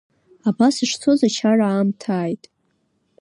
Абас 0.49 0.75
ишцоз 0.85 1.19
ачара 1.27 1.65
аамҭа 1.71 2.09
ааит. 2.17 2.43